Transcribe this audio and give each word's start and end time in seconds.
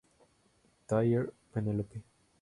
Thayer, 0.87 1.31
Penelope. 1.53 2.01